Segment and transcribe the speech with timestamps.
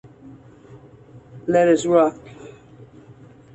[1.45, 2.15] Let us rock.